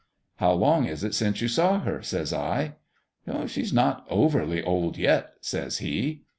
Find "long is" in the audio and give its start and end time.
0.53-1.03